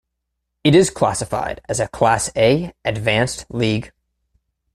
It 0.63 0.73
is 0.73 0.89
classified 0.89 1.61
as 1.69 1.79
a 1.79 1.87
Class 1.87 2.31
A-Advanced 2.35 3.45
league. 3.49 3.91